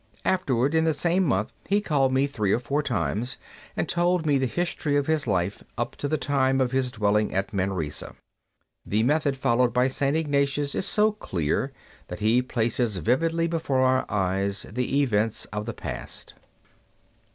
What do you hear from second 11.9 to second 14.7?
that he places vividly before our eyes